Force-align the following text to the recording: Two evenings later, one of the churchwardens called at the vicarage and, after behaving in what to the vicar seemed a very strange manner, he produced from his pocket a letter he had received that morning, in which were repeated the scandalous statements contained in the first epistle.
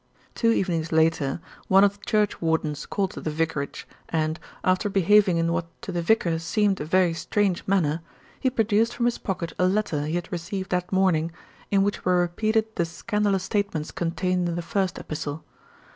Two 0.33 0.49
evenings 0.49 0.91
later, 0.91 1.39
one 1.67 1.83
of 1.83 1.99
the 1.99 2.05
churchwardens 2.07 2.87
called 2.87 3.15
at 3.19 3.23
the 3.23 3.29
vicarage 3.29 3.87
and, 4.09 4.39
after 4.63 4.89
behaving 4.89 5.37
in 5.37 5.53
what 5.53 5.67
to 5.83 5.91
the 5.91 6.01
vicar 6.01 6.39
seemed 6.39 6.81
a 6.81 6.85
very 6.85 7.13
strange 7.13 7.63
manner, 7.67 8.01
he 8.39 8.49
produced 8.49 8.95
from 8.95 9.05
his 9.05 9.19
pocket 9.19 9.53
a 9.59 9.67
letter 9.67 10.07
he 10.07 10.15
had 10.15 10.31
received 10.31 10.71
that 10.71 10.91
morning, 10.91 11.31
in 11.69 11.83
which 11.83 12.03
were 12.03 12.19
repeated 12.19 12.65
the 12.77 12.85
scandalous 12.85 13.43
statements 13.43 13.91
contained 13.91 14.49
in 14.49 14.55
the 14.55 14.63
first 14.63 14.97
epistle. 14.97 15.43